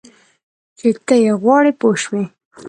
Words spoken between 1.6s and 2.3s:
پوه شوې!.